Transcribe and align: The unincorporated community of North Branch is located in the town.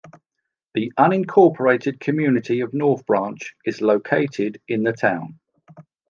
The 0.73 0.91
unincorporated 0.97 1.99
community 1.99 2.61
of 2.61 2.73
North 2.73 3.05
Branch 3.05 3.53
is 3.65 3.81
located 3.81 4.59
in 4.67 4.81
the 4.81 4.93
town. 4.93 5.39